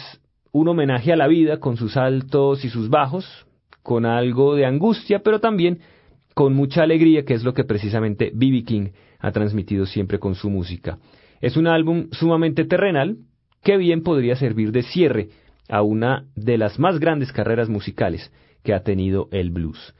un 0.53 0.69
homenaje 0.69 1.11
a 1.11 1.17
la 1.17 1.27
vida 1.27 1.59
con 1.59 1.75
sus 1.75 1.97
altos 1.97 2.63
y 2.63 2.69
sus 2.69 2.89
bajos, 2.89 3.45
con 3.83 4.05
algo 4.05 4.55
de 4.55 4.65
angustia, 4.65 5.19
pero 5.19 5.41
también 5.41 5.79
con 6.33 6.53
mucha 6.53 6.83
alegría, 6.83 7.25
que 7.25 7.33
es 7.33 7.43
lo 7.43 7.53
que 7.53 7.65
precisamente 7.65 8.31
B.B. 8.33 8.63
King 8.63 8.87
ha 9.19 9.33
transmitido 9.33 9.85
siempre 9.85 10.19
con 10.19 10.35
su 10.35 10.49
música. 10.49 10.99
Es 11.41 11.57
un 11.57 11.67
álbum 11.67 12.07
sumamente 12.13 12.63
terrenal, 12.63 13.17
que 13.61 13.75
bien 13.75 14.03
podría 14.03 14.37
servir 14.37 14.71
de 14.71 14.83
cierre 14.83 15.27
a 15.69 15.81
una 15.81 16.25
de 16.35 16.57
las 16.57 16.79
más 16.79 16.99
grandes 16.99 17.31
carreras 17.31 17.69
musicales 17.69 18.31
que 18.63 18.73
ha 18.73 18.83
tenido 18.83 19.29
el 19.31 19.51
blues. 19.51 19.95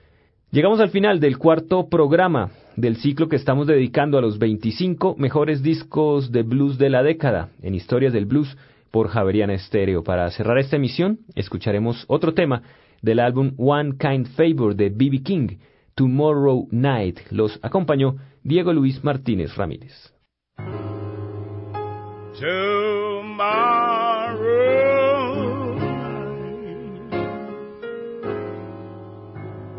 Llegamos 0.51 0.79
al 0.79 0.89
final 0.89 1.19
del 1.19 1.37
cuarto 1.37 1.89
programa 1.89 2.49
del 2.75 2.97
ciclo 2.97 3.29
que 3.29 3.35
estamos 3.35 3.67
dedicando 3.67 4.17
a 4.17 4.21
los 4.21 4.39
25 4.39 5.15
mejores 5.17 5.61
discos 5.61 6.31
de 6.31 6.41
blues 6.41 6.77
de 6.77 6.89
la 6.89 7.03
década 7.03 7.49
en 7.61 7.75
Historias 7.75 8.13
del 8.13 8.25
Blues 8.25 8.57
por 8.89 9.09
Javeriana 9.09 9.53
Estéreo. 9.53 10.03
Para 10.03 10.29
cerrar 10.31 10.57
esta 10.57 10.77
emisión, 10.77 11.19
escucharemos 11.35 12.03
otro 12.07 12.33
tema 12.33 12.63
del 13.01 13.19
álbum 13.19 13.53
One 13.57 13.93
Kind 13.99 14.27
Favor 14.29 14.75
de 14.75 14.89
B.B. 14.89 15.21
King, 15.21 15.57
Tomorrow 15.95 16.67
Night. 16.71 17.19
Los 17.29 17.59
acompañó 17.61 18.15
Diego 18.43 18.73
Luis 18.73 19.03
Martínez 19.03 19.55
Ramírez. 19.55 20.13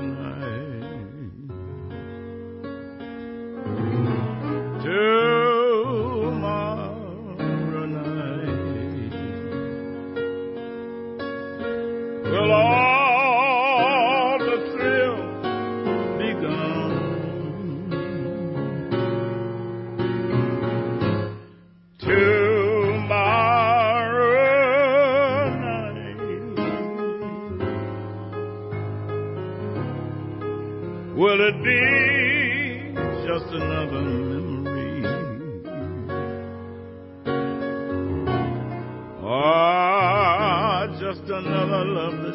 another 41.77 42.26